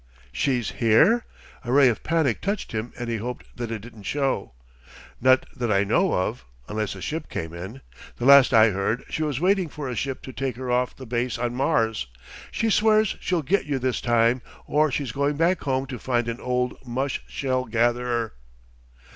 [0.31, 1.25] "She's here?"
[1.63, 4.53] A ray of panic touched him and he hoped that it didn't show.
[5.21, 7.81] "Not that I know of, unless a ship came in.
[8.17, 11.05] The last I heard, she was waiting for a ship to take her off the
[11.05, 12.07] base on Mars.
[12.49, 16.39] She swears she'll get you this time, or she's going back home to find an
[16.41, 18.33] old mushshell gatherer."